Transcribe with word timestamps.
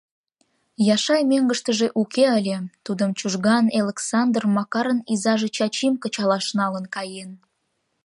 Яшай 0.95 1.21
мӧҥгыштыжӧ 1.31 1.87
уке 2.01 2.25
ыле: 2.39 2.57
тудым 2.85 3.09
Чужган 3.19 3.65
Элыксандыр, 3.79 4.43
Макарын 4.55 4.99
изаже, 5.13 5.47
Чачим 5.55 5.93
кычалаш 6.03 6.45
налын 6.59 6.85
каен. 6.95 7.31